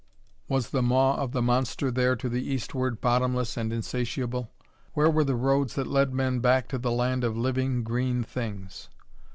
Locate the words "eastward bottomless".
2.43-3.55